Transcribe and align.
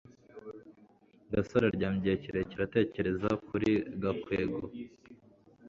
gasore 1.31 1.63
aryamye 1.71 1.99
igihe 2.03 2.17
kirekire 2.23 2.61
atekereza 2.65 3.29
kuri 3.47 3.69
gakwego 4.01 4.59